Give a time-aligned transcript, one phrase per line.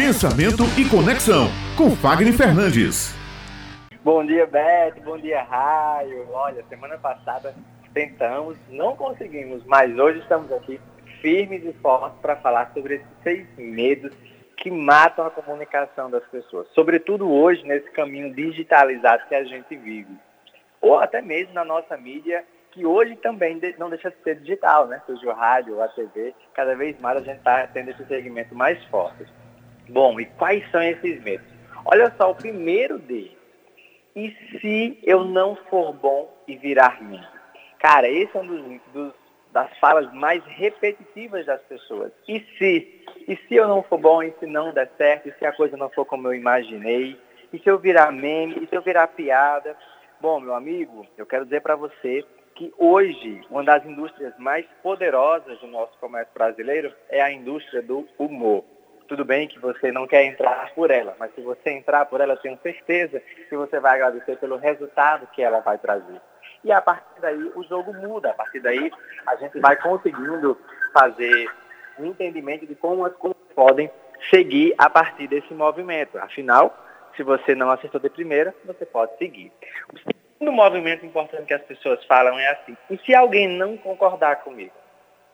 [0.00, 3.14] Pensamento e Conexão, com Fagner Fernandes.
[4.02, 4.94] Bom dia, Beth.
[5.04, 6.26] Bom dia, Raio.
[6.32, 7.54] Olha, semana passada
[7.92, 10.80] tentamos, não conseguimos, mas hoje estamos aqui
[11.20, 14.10] firmes e fortes para falar sobre esses seis medos
[14.56, 16.66] que matam a comunicação das pessoas.
[16.74, 20.16] Sobretudo hoje, nesse caminho digitalizado que a gente vive.
[20.80, 22.42] Ou até mesmo na nossa mídia,
[22.72, 25.02] que hoje também não deixa de ser digital, né?
[25.04, 28.82] Seja o rádio, a TV, cada vez mais a gente está tendo esse segmento mais
[28.86, 29.26] forte.
[29.90, 31.46] Bom, e quais são esses medos?
[31.84, 33.40] Olha só, o primeiro deles
[34.14, 37.20] e se eu não for bom e virar mim?
[37.78, 39.14] Cara, esse é um dos, dos,
[39.52, 42.12] das falas mais repetitivas das pessoas.
[42.28, 43.04] E se?
[43.28, 45.76] E se eu não for bom, e se não der certo, e se a coisa
[45.76, 47.16] não for como eu imaginei?
[47.52, 48.62] E se eu virar meme?
[48.62, 49.76] E se eu virar piada?
[50.20, 55.58] Bom, meu amigo, eu quero dizer para você que hoje uma das indústrias mais poderosas
[55.60, 58.64] do nosso comércio brasileiro é a indústria do humor.
[59.10, 62.34] Tudo bem que você não quer entrar por ela, mas se você entrar por ela,
[62.34, 66.20] eu tenho certeza que você vai agradecer pelo resultado que ela vai trazer.
[66.62, 68.88] E a partir daí o jogo muda, a partir daí
[69.26, 70.56] a gente vai conseguindo
[70.92, 71.50] fazer
[71.98, 73.90] um entendimento de como as coisas podem
[74.32, 76.16] seguir a partir desse movimento.
[76.16, 76.72] Afinal,
[77.16, 79.50] se você não acertou de primeira, você pode seguir.
[79.92, 84.36] O segundo movimento importante que as pessoas falam é assim: e se alguém não concordar
[84.44, 84.70] comigo?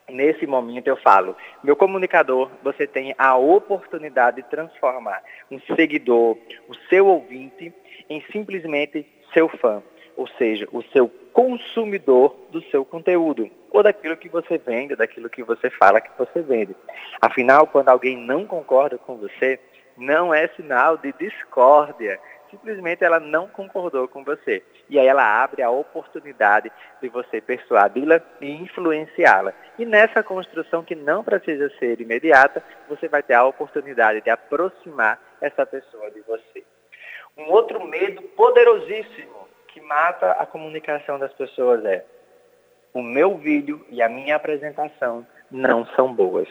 [0.08, 6.36] Nesse momento eu falo, meu comunicador, você tem a oportunidade de transformar um seguidor,
[6.68, 7.74] o seu ouvinte,
[8.08, 9.82] em simplesmente seu fã,
[10.16, 15.42] ou seja, o seu consumidor do seu conteúdo, ou daquilo que você vende, daquilo que
[15.42, 16.74] você fala que você vende.
[17.20, 19.58] Afinal, quando alguém não concorda com você,
[19.96, 22.20] não é sinal de discórdia,
[22.56, 24.62] simplesmente ela não concordou com você.
[24.88, 29.52] E aí ela abre a oportunidade de você persuadi-la e influenciá-la.
[29.78, 35.20] E nessa construção que não precisa ser imediata, você vai ter a oportunidade de aproximar
[35.40, 36.64] essa pessoa de você.
[37.36, 42.04] Um outro medo poderosíssimo que mata a comunicação das pessoas é
[42.94, 46.48] o meu vídeo e a minha apresentação não são boas.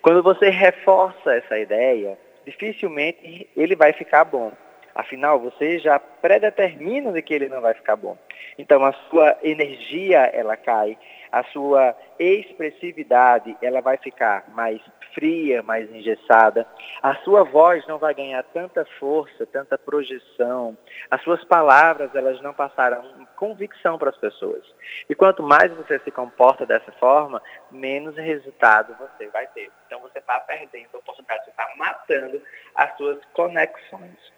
[0.00, 4.52] Quando você reforça essa ideia, dificilmente ele vai ficar bom.
[4.94, 8.16] Afinal, você já predetermina de que ele não vai ficar bom.
[8.56, 10.96] Então, a sua energia, ela cai,
[11.32, 14.80] a sua expressividade, ela vai ficar mais
[15.12, 16.64] fria, mais engessada.
[17.02, 20.76] A sua voz não vai ganhar tanta força, tanta projeção.
[21.10, 24.62] As suas palavras, elas não passarão convicção para as pessoas.
[25.08, 29.70] E quanto mais você se comporta dessa forma, menos resultado você vai ter.
[29.86, 32.40] Então, você está perdendo a oportunidade, você está matando
[32.76, 34.34] as suas conexões.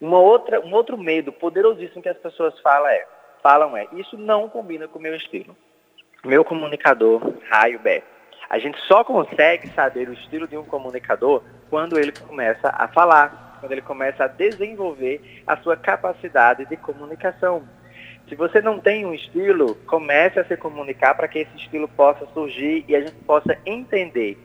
[0.00, 3.06] Uma outra, um outro medo poderosíssimo que as pessoas falam é,
[3.42, 5.54] falam é, isso não combina com o meu estilo.
[6.24, 8.06] Meu comunicador, Raio Beto.
[8.48, 13.58] A gente só consegue saber o estilo de um comunicador quando ele começa a falar,
[13.60, 17.62] quando ele começa a desenvolver a sua capacidade de comunicação.
[18.28, 22.26] Se você não tem um estilo, comece a se comunicar para que esse estilo possa
[22.32, 24.38] surgir e a gente possa entender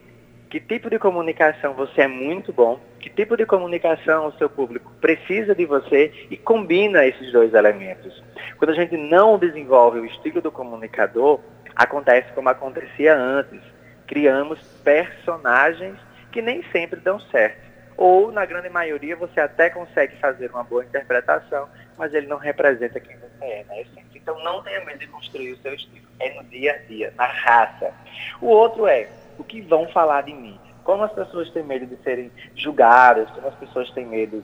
[0.50, 4.92] que tipo de comunicação você é muito bom, que tipo de comunicação o seu público
[5.02, 8.24] precisa de você e combina esses dois elementos.
[8.58, 11.40] Quando a gente não desenvolve o estilo do comunicador,
[11.76, 13.60] acontece como acontecia antes.
[14.08, 15.98] Criamos personagens
[16.32, 17.66] que nem sempre dão certo.
[17.98, 23.00] Ou, na grande maioria, você até consegue fazer uma boa interpretação, mas ele não representa
[23.00, 23.86] quem você é, né?
[24.14, 26.06] Então, não tenha medo de construir o seu estilo.
[26.20, 27.94] É no dia a dia, na raça.
[28.42, 29.08] O outro é
[29.38, 30.60] o que vão falar de mim.
[30.84, 34.44] Como as pessoas têm medo de serem julgadas, como as pessoas têm medo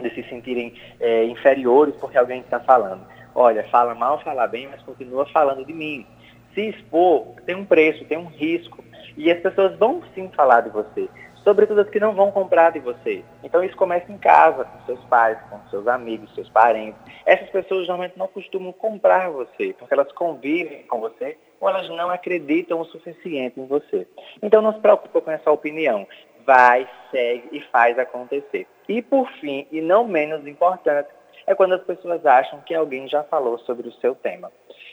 [0.00, 3.06] de se sentirem é, inferiores porque alguém está falando.
[3.34, 6.06] Olha, fala mal, fala bem, mas continua falando de mim.
[6.54, 8.84] Se expor tem um preço, tem um risco.
[9.16, 11.08] E as pessoas vão sim falar de você,
[11.44, 13.24] sobretudo as que não vão comprar de você.
[13.42, 17.00] Então isso começa em casa, com seus pais, com seus amigos, seus parentes.
[17.26, 22.10] Essas pessoas geralmente não costumam comprar você, porque elas convivem com você ou elas não
[22.10, 24.06] acreditam o suficiente em você.
[24.42, 26.06] Então não se preocupe com essa opinião.
[26.44, 28.66] Vai, segue e faz acontecer.
[28.88, 31.08] E por fim, e não menos importante,
[31.46, 34.50] é quando as pessoas acham que alguém já falou sobre o seu tema.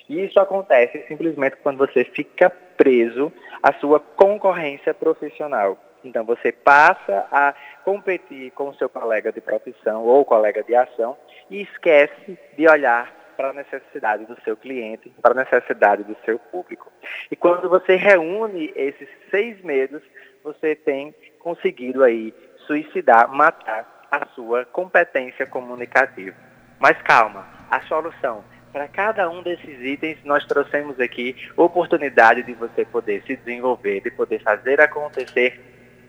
[0.07, 3.31] E isso acontece simplesmente quando você fica preso
[3.61, 5.77] à sua concorrência profissional.
[6.03, 7.53] Então você passa a
[7.83, 11.17] competir com o seu colega de profissão ou colega de ação
[11.49, 16.37] e esquece de olhar para a necessidade do seu cliente, para a necessidade do seu
[16.37, 16.91] público.
[17.31, 20.01] E quando você reúne esses seis medos,
[20.43, 22.33] você tem conseguido aí
[22.67, 26.35] suicidar, matar a sua competência comunicativa.
[26.79, 32.85] Mas calma, a solução para cada um desses itens, nós trouxemos aqui oportunidade de você
[32.85, 35.59] poder se desenvolver, de poder fazer acontecer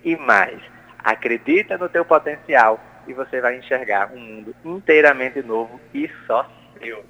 [0.04, 0.60] e mais.
[1.02, 6.48] acredita no teu potencial e você vai enxergar um mundo inteiramente novo e só
[6.78, 7.04] seu.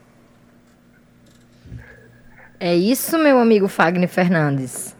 [2.58, 4.96] É isso, meu amigo Fagner Fernandes.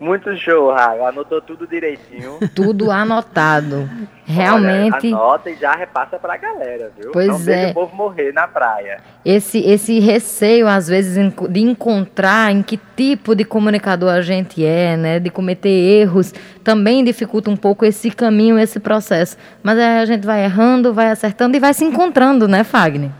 [0.00, 1.04] Muito show, Raio.
[1.04, 2.38] Anotou tudo direitinho.
[2.54, 3.88] Tudo anotado.
[4.24, 5.06] Realmente.
[5.08, 7.10] Olha, anota e já repassa pra galera, viu?
[7.12, 7.70] Pois Não é.
[7.70, 9.00] o povo morrer na praia.
[9.24, 11.16] Esse, esse receio, às vezes,
[11.50, 15.18] de encontrar em que tipo de comunicador a gente é, né?
[15.18, 19.36] De cometer erros, também dificulta um pouco esse caminho, esse processo.
[19.62, 23.10] Mas aí a gente vai errando, vai acertando e vai se encontrando, né, Fagner?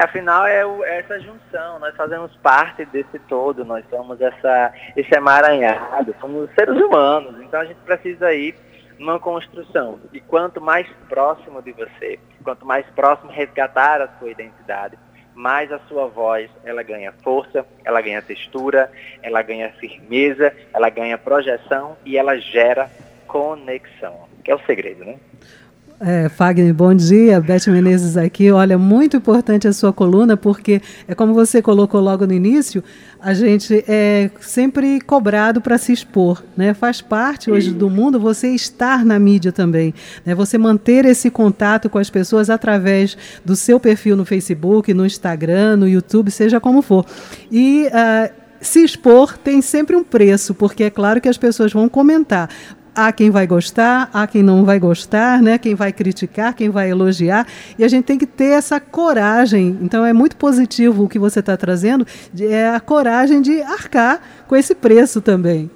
[0.00, 5.14] Afinal é, o, é, essa junção, nós fazemos parte desse todo, nós somos essa, esse
[5.14, 8.54] emaranhado, somos seres humanos, então a gente precisa ir
[8.98, 10.00] numa construção.
[10.10, 14.98] E quanto mais próximo de você, quanto mais próximo resgatar a sua identidade,
[15.34, 18.90] mais a sua voz ela ganha força, ela ganha textura,
[19.22, 22.90] ela ganha firmeza, ela ganha projeção e ela gera
[23.26, 25.18] conexão, que é o segredo, né?
[26.02, 27.38] É, Fagner, bom dia.
[27.42, 28.50] Beth Menezes aqui.
[28.50, 32.82] Olha, muito importante a sua coluna, porque é como você colocou logo no início,
[33.20, 36.42] a gente é sempre cobrado para se expor.
[36.56, 36.72] Né?
[36.72, 39.92] Faz parte hoje do mundo você estar na mídia também.
[40.24, 40.34] Né?
[40.34, 43.14] Você manter esse contato com as pessoas através
[43.44, 47.04] do seu perfil no Facebook, no Instagram, no YouTube, seja como for.
[47.52, 47.88] E.
[47.88, 52.50] Uh, se expor tem sempre um preço, porque é claro que as pessoas vão comentar
[52.94, 55.58] há quem vai gostar, há quem não vai gostar, né?
[55.58, 57.46] quem vai criticar, quem vai elogiar,
[57.78, 59.78] e a gente tem que ter essa coragem.
[59.82, 62.06] Então é muito positivo o que você está trazendo,
[62.40, 65.70] é a coragem de arcar com esse preço também.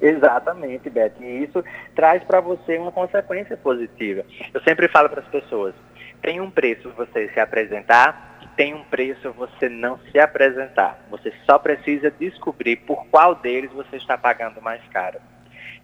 [0.00, 1.12] Exatamente, Beth.
[1.20, 1.64] E isso
[1.94, 4.22] traz para você uma consequência positiva.
[4.52, 5.74] Eu sempre falo para as pessoas:
[6.20, 10.98] tem um preço você se apresentar, tem um preço você não se apresentar.
[11.10, 15.18] Você só precisa descobrir por qual deles você está pagando mais caro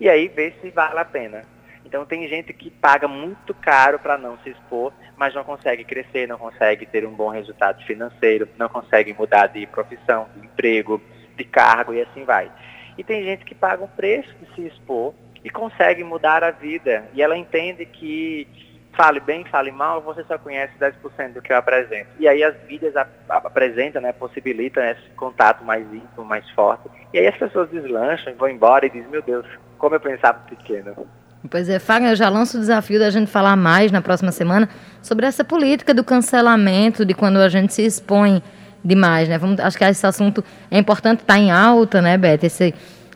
[0.00, 1.44] e aí ver se vale a pena.
[1.84, 6.26] Então tem gente que paga muito caro para não se expor, mas não consegue crescer,
[6.26, 11.02] não consegue ter um bom resultado financeiro, não consegue mudar de profissão, de emprego,
[11.36, 12.50] de cargo e assim vai.
[12.96, 17.08] E tem gente que paga um preço de se expor e consegue mudar a vida.
[17.12, 18.46] E ela entende que
[18.92, 22.10] fale bem, fale mal, você só conhece 10% do que eu apresento.
[22.18, 22.94] E aí as mídias
[23.28, 26.88] apresentam, né, possibilitam esse contato mais íntimo, mais forte.
[27.12, 29.46] E aí as pessoas deslancham, vão embora e dizem, meu Deus,
[29.80, 30.94] como eu pensava pequeno.
[31.50, 34.68] Pois é, Fagner, eu já lanço o desafio da gente falar mais na próxima semana
[35.00, 38.42] sobre essa política do cancelamento, de quando a gente se expõe
[38.84, 39.38] demais, né?
[39.38, 42.44] Vamos, acho que esse assunto é importante estar tá em alta, né, Beth?
[42.44, 42.72] Essa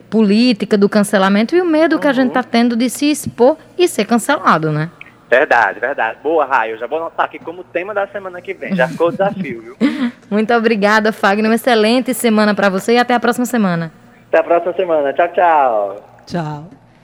[0.09, 2.01] política do cancelamento e o medo uhum.
[2.01, 2.47] que a gente está uhum.
[2.49, 4.89] tendo de se expor e ser cancelado, né?
[5.29, 6.19] Verdade, verdade.
[6.23, 6.77] Boa, Raio.
[6.77, 8.75] Já vou anotar aqui como tema da semana que vem.
[8.75, 9.77] Já ficou o desafio, viu?
[10.29, 11.49] Muito obrigada, Fagner.
[11.49, 13.91] Uma excelente semana para você e até a próxima semana.
[14.27, 15.13] Até a próxima semana.
[15.13, 16.14] Tchau, tchau.
[16.25, 16.84] Tchau.